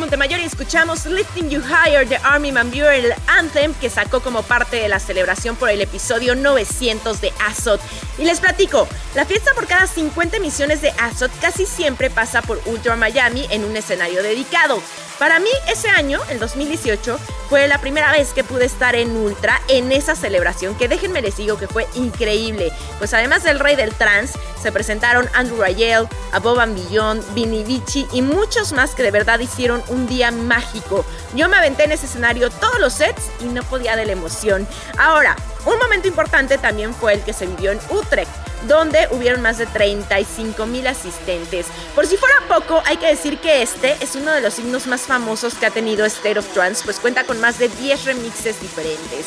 Y 0.04 0.46
escuchamos 0.46 1.06
Lifting 1.06 1.50
You 1.50 1.62
Higher 1.62 2.08
de 2.08 2.18
Army 2.18 2.52
Van 2.52 2.70
Buren, 2.70 3.06
el 3.06 3.14
anthem 3.28 3.74
que 3.76 3.90
sacó 3.90 4.20
como 4.20 4.44
parte 4.44 4.76
de 4.76 4.90
la 4.90 5.00
celebración 5.00 5.56
por 5.56 5.70
el 5.70 5.80
episodio 5.80 6.36
900 6.36 7.22
de 7.22 7.32
Azot. 7.40 7.80
Y 8.18 8.26
les 8.26 8.42
platico, 8.42 8.86
la 9.16 9.26
fiesta 9.26 9.54
por 9.56 9.66
cada 9.66 9.88
50 9.88 10.38
emisiones 10.38 10.82
de 10.82 10.90
Azot 11.00 11.32
casi 11.40 11.66
siempre 11.66 12.10
pasa 12.10 12.42
por 12.42 12.62
Ultra 12.66 12.98
Miami 12.98 13.48
en 13.50 13.64
un 13.64 13.78
escenario 13.78 14.22
dedicado. 14.22 14.84
Para 15.20 15.40
mí, 15.40 15.50
ese 15.68 15.90
año, 15.90 16.20
el 16.30 16.40
2018, 16.40 17.20
fue 17.50 17.68
la 17.68 17.78
primera 17.78 18.12
vez 18.12 18.34
que 18.34 18.44
pude 18.44 18.66
estar 18.66 18.96
en 18.96 19.16
Ultra 19.16 19.62
en 19.68 19.92
esa 19.92 20.16
celebración, 20.16 20.76
que 20.76 20.88
déjenme 20.88 21.22
les 21.22 21.38
digo 21.38 21.58
que 21.58 21.68
fue 21.68 21.88
increíble. 21.94 22.72
Pues 22.98 23.14
además 23.14 23.44
del 23.44 23.60
rey 23.60 23.76
del 23.76 23.94
trance, 23.94 24.38
se 24.62 24.72
presentaron 24.72 25.30
Andrew 25.34 25.62
Rayel, 25.62 26.08
Above 26.32 26.74
Beyond, 26.74 27.34
Vinny 27.34 27.64
Vici 27.64 28.08
y 28.12 28.22
muchos 28.22 28.74
más 28.74 28.96
que 28.96 29.04
de 29.04 29.12
verdad 29.12 29.40
hicieron 29.40 29.84
un 29.90 30.08
día 30.08 30.32
mágico. 30.32 31.06
Yo 31.36 31.48
me 31.48 31.58
aventé 31.58 31.84
en 31.84 31.92
ese 31.92 32.08
escenario 32.08 32.50
todos 32.50 32.80
los 32.80 32.94
sets 32.94 33.30
y 33.40 33.46
no 33.46 33.62
podía 33.64 33.96
de 33.96 34.06
la 34.06 34.14
emoción. 34.14 34.68
Ahora, 34.98 35.36
un 35.66 35.78
momento 35.78 36.08
importante 36.08 36.58
también 36.58 36.94
fue 36.94 37.14
el 37.14 37.22
que 37.22 37.34
se 37.34 37.46
vivió 37.46 37.72
en 37.72 37.80
Utrecht 37.90 38.43
donde 38.68 39.08
hubieron 39.12 39.42
más 39.42 39.58
de 39.58 39.66
35 39.66 40.66
mil 40.66 40.88
asistentes. 40.88 41.68
Por 41.96 42.08
si 42.08 42.18
fuera 42.18 42.36
poco, 42.48 42.82
hay 42.86 42.98
que 42.98 43.08
decir 43.08 43.38
que 43.40 43.62
este 43.62 43.96
es 44.00 44.16
uno 44.16 44.32
de 44.32 44.42
los 44.42 44.60
himnos 44.60 44.88
más 44.88 45.02
famosos 45.02 45.56
que 45.56 45.66
ha 45.66 45.72
tenido 45.72 46.06
State 46.06 46.40
of 46.40 46.48
Trance, 46.54 46.84
pues 46.84 47.00
cuenta 47.00 47.24
con 47.24 47.40
más 47.40 47.60
de 47.60 47.70
10 47.70 48.06
remixes 48.06 48.62
diferentes. 48.62 49.26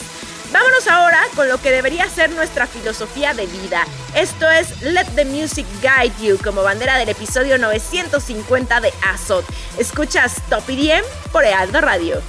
Vámonos 0.53 0.87
ahora 0.87 1.19
con 1.35 1.49
lo 1.49 1.59
que 1.59 1.71
debería 1.71 2.09
ser 2.09 2.31
nuestra 2.31 2.67
filosofía 2.67 3.35
de 3.35 3.47
vida. 3.47 3.85
Esto 4.15 4.49
es 4.49 4.81
Let 4.83 5.07
the 5.15 5.25
Music 5.25 5.67
Guide 5.83 6.15
You 6.21 6.39
como 6.43 6.63
bandera 6.63 6.99
del 6.99 7.09
episodio 7.09 7.59
950 7.59 8.81
de 8.81 8.93
Azot. 9.05 9.45
Escuchas 9.79 10.37
Top 10.49 10.69
IDM 10.69 11.05
por 11.33 11.45
Ealdo 11.45 11.81
Radio. 11.81 12.23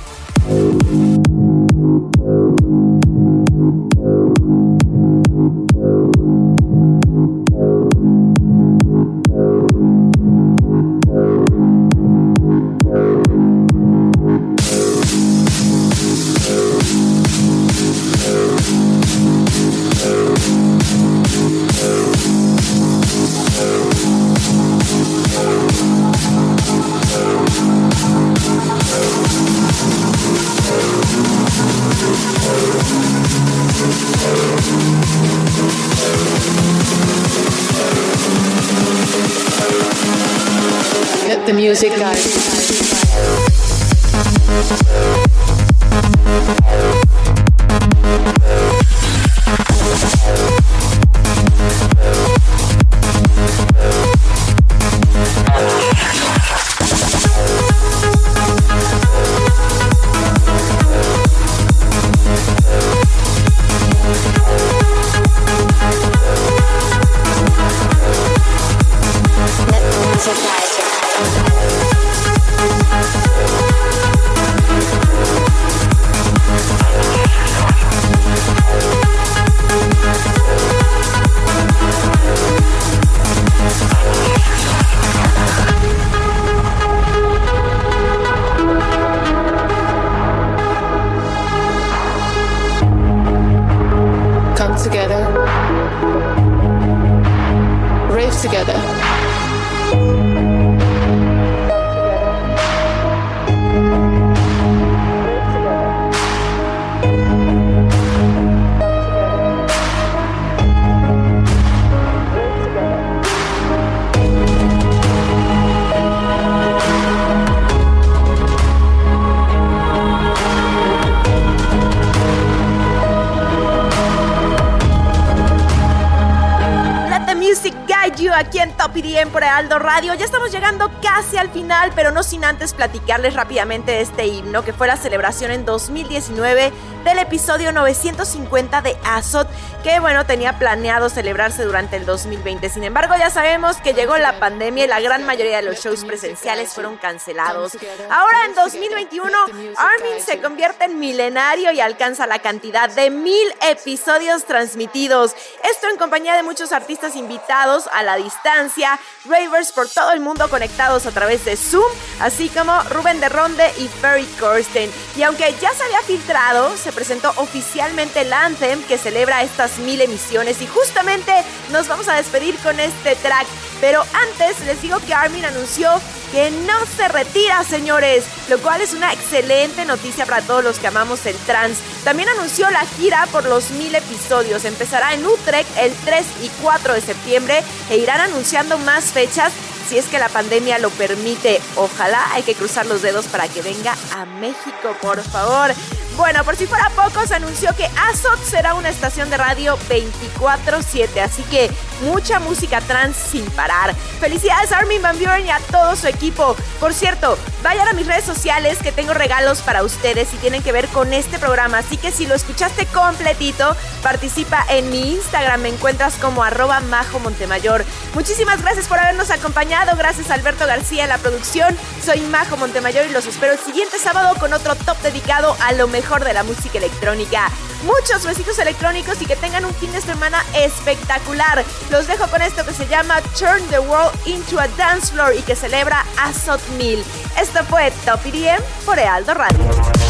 Por 129.58 129.64
Aldo 129.64 129.80
Radio. 129.80 130.14
Ya 130.14 130.26
estamos 130.26 130.37
llegando 130.48 130.90
casi 131.02 131.38
al 131.38 131.50
final, 131.50 131.92
pero 131.96 132.12
no 132.12 132.24
sin 132.24 132.46
antes 132.46 132.74
platicarles 132.74 133.34
rápidamente 133.34 133.92
de 133.92 134.02
este 134.02 134.28
himno, 134.28 134.64
que 134.64 134.74
fue 134.74 134.88
la 134.88 134.98
celebración 134.98 135.52
en 135.52 135.66
2019 135.66 136.72
del 137.04 137.20
episodio 137.20 137.72
950 137.72 138.82
de 138.82 138.98
Azot, 139.04 139.48
que 139.84 140.00
bueno, 140.00 140.26
tenía 140.26 140.60
planeado 140.60 141.10
celebrarse 141.10 141.64
durante 141.64 141.96
el 141.96 142.06
2020. 142.06 142.70
Sin 142.70 142.84
embargo, 142.84 143.16
ya 143.18 143.30
sabemos 143.30 143.78
que 143.78 143.94
llegó 143.94 144.18
la 144.18 144.40
pandemia 144.40 144.86
y 144.86 144.88
la 144.88 145.00
gran 145.00 145.26
mayoría 145.26 145.58
de 145.58 145.64
los 145.64 145.80
shows 145.80 146.04
presenciales 146.04 146.74
fueron 146.74 146.98
cancelados. 146.98 147.78
Ahora 148.10 148.46
en 148.46 148.56
2021, 148.56 149.38
Armin 149.78 150.22
se 150.26 150.42
convierte 150.42 150.86
en 150.86 151.00
milenario 151.00 151.72
y 151.72 151.80
alcanza 151.80 152.28
la 152.28 152.40
cantidad 152.40 152.90
de 152.90 153.10
mil 153.10 153.48
episodios 153.62 154.46
transmitidos. 154.46 155.36
Esto 155.70 155.88
en 155.90 155.98
compañía 155.98 156.36
de 156.36 156.44
muchos 156.44 156.72
artistas 156.72 157.16
invitados 157.16 157.90
a 157.94 158.04
la 158.04 158.18
distancia, 158.18 159.00
ravers 159.26 159.72
por 159.72 159.88
todo 159.90 160.12
el 160.12 160.20
mundo 160.20 160.37
conectados 160.46 161.08
a 161.08 161.12
través 161.12 161.44
de 161.46 161.58
Zoom, 161.58 161.92
así 162.20 162.50
como 162.50 162.80
Rubén 162.84 163.20
de 163.20 163.30
Ronde 163.30 163.74
y 163.80 163.88
Ferry 163.88 164.28
Corsten. 164.40 164.92
Y 165.16 165.24
aunque 165.24 165.56
ya 165.60 165.74
se 165.74 165.84
había 165.84 166.02
filtrado, 166.04 166.78
se 166.78 166.92
presentó 166.92 167.34
oficialmente 167.38 168.22
el 168.22 168.32
Anthem 168.32 168.84
que 168.84 169.00
celebra 169.00 169.42
estas 169.42 169.80
mil 169.80 170.00
emisiones 170.00 170.62
y 170.62 170.68
justamente 170.68 171.34
nos 171.72 171.88
vamos 171.88 172.08
a 172.08 172.16
despedir 172.16 172.56
con 172.60 172.80
este 172.80 173.16
track. 173.16 173.48
Pero 173.82 174.04
antes 174.14 174.60
les 174.66 174.82
digo 174.82 175.00
que 175.00 175.14
Armin 175.14 175.46
anunció 175.46 175.90
que 176.32 176.52
no 176.52 176.86
se 176.96 177.08
retira, 177.08 177.64
señores, 177.64 178.26
lo 178.50 178.58
cual 178.60 178.82
es 178.82 178.94
una 178.94 179.14
excelente 179.14 179.86
noticia 179.86 180.26
para 180.26 180.42
todos 180.42 180.64
los 180.64 180.80
que 180.80 180.88
amamos 180.88 181.26
el 181.26 181.38
trans. 181.38 181.78
También 182.04 182.30
anunció 182.30 182.70
la 182.70 182.86
gira 182.86 183.28
por 183.32 183.46
los 183.46 183.72
mil 183.72 183.94
episodios. 183.96 184.66
Empezará 184.66 185.14
en 185.14 185.26
Utrecht 185.26 185.70
el 185.78 185.94
3 186.06 186.26
y 186.44 186.50
4 186.62 186.94
de 186.94 187.02
septiembre 187.02 187.64
e 187.90 187.98
irán 187.98 188.22
anunciando 188.22 188.78
más 188.80 189.06
fechas 189.06 189.54
si 189.88 189.98
es 189.98 190.06
que 190.08 190.20
la 190.20 190.30
pandemia 190.30 190.80
lo 190.80 190.90
permite. 190.90 191.62
Ojalá 191.76 192.34
hay 192.34 192.44
que 192.44 192.56
cruzar 192.56 192.86
los 192.86 193.02
dedos 193.02 193.26
para 193.28 193.48
que 193.48 193.62
venga 193.62 193.96
a 194.16 194.26
México, 194.26 194.96
por 195.02 195.22
favor. 195.22 195.74
Bueno, 196.18 196.44
por 196.44 196.56
si 196.56 196.66
fuera 196.66 196.90
poco, 196.96 197.28
se 197.28 197.36
anunció 197.36 197.76
que 197.76 197.86
Azot 198.10 198.44
será 198.44 198.74
una 198.74 198.90
estación 198.90 199.30
de 199.30 199.38
radio 199.38 199.78
24-7, 199.88 201.22
así 201.22 201.44
que 201.44 201.70
mucha 202.02 202.40
música 202.40 202.82
trans 202.82 203.16
sin 203.16 203.46
parar. 203.52 203.94
Felicidades 204.20 204.72
a 204.72 204.80
Armin 204.80 205.00
Van 205.00 205.20
Buren 205.20 205.46
y 205.46 205.52
a 205.52 205.60
todo 205.72 205.96
su 205.96 206.08
equipo. 206.08 206.56
Por 206.80 206.96
cierto, 206.96 207.38
vayan 207.62 207.88
a 207.88 207.94
mis 207.94 208.08
redes 208.08 208.26
sociales 208.26 208.80
que 208.82 208.92
tengo 208.92 209.14
regalos 209.14 209.62
para 209.62 209.84
ustedes 209.84 210.34
y 210.34 210.38
tienen 210.38 210.64
que 210.64 210.72
ver 210.72 210.88
con 210.88 211.14
este 211.14 211.38
programa, 211.38 211.78
así 211.78 211.98
que 211.98 212.12
si 212.12 212.26
lo 212.26 212.34
escuchaste 212.34 212.88
completito, 212.88 213.76
participa 214.02 214.66
en 214.70 214.90
mi 214.90 215.12
Instagram, 215.14 215.62
me 215.62 215.70
encuentras 215.70 216.16
como 216.16 216.44
arroba 216.44 216.80
majo 216.80 217.20
Montemayor. 217.20 217.86
Muchísimas 218.16 218.64
gracias 218.64 218.88
por 218.88 218.98
habernos 218.98 219.30
acompañado, 219.30 219.96
gracias 219.96 220.32
a 220.32 220.34
Alberto 220.34 220.66
García 220.66 221.04
en 221.04 221.10
la 221.10 221.20
producción. 221.20 221.78
Soy 222.04 222.22
Majo 222.22 222.58
Montemayor 222.58 223.06
y 223.06 223.12
los 223.12 223.28
espero 223.28 223.54
el 223.54 223.60
siguiente 223.60 224.00
sábado 224.00 224.34
con 224.40 224.54
otro 224.54 224.76
top 224.76 224.98
dedicado 225.04 225.56
a 225.62 225.74
lo 225.74 225.88
mejor 225.88 226.07
de 226.08 226.34
la 226.34 226.44
música 226.44 226.78
electrónica. 226.78 227.50
Muchos 227.84 228.26
besitos 228.26 228.58
electrónicos 228.60 229.22
y 229.22 229.26
que 229.26 229.36
tengan 229.36 229.66
un 229.66 229.74
fin 229.74 229.92
de 229.92 230.00
semana 230.00 230.42
espectacular. 230.56 231.66
Los 231.92 232.08
dejo 232.08 232.28
con 232.30 232.42
esto 232.42 232.66
que 232.66 232.74
se 232.74 232.88
llama 232.88 233.22
Turn 233.38 233.62
the 233.70 233.80
World 233.80 234.18
into 234.26 234.58
a 234.58 234.70
Dance 234.70 235.12
Floor 235.12 235.36
y 235.36 235.42
que 235.42 235.56
celebra 235.56 236.06
a 236.18 236.32
Sot 236.32 236.66
Mill. 236.78 237.04
Esto 237.38 237.64
fue 237.66 237.92
Top 238.06 238.26
IDM 238.26 238.64
por 238.86 238.98
Ealdo 238.98 239.34
Radio. 239.34 240.07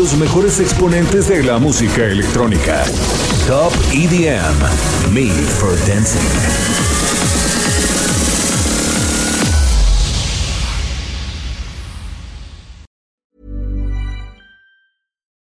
Los 0.00 0.16
mejores 0.16 0.58
exponentes 0.60 1.28
de 1.28 1.42
la 1.42 1.58
música 1.58 2.06
electrónica. 2.06 2.86
Top 3.46 3.70
EDM, 3.92 4.56
Made 5.12 5.46
for 5.46 5.76
Dancing. 5.86 6.26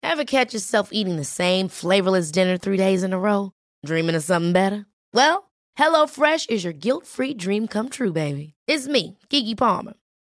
Ever 0.02 0.24
catch 0.24 0.52
yourself 0.52 0.88
eating 0.90 1.14
the 1.14 1.24
same 1.24 1.68
flavorless 1.68 2.32
dinner 2.32 2.58
three 2.58 2.76
days 2.76 3.04
in 3.04 3.12
a 3.12 3.18
row? 3.20 3.52
Dreaming 3.86 4.16
of 4.16 4.24
something 4.24 4.52
better? 4.52 4.86
Well, 5.14 5.48
HelloFresh 5.78 6.50
is 6.50 6.64
your 6.64 6.72
guilt-free 6.72 7.34
dream 7.34 7.68
come 7.68 7.88
true, 7.88 8.12
baby. 8.12 8.54
It's 8.66 8.88
me, 8.88 9.16
Kiki 9.28 9.54
Palmer. 9.54 9.94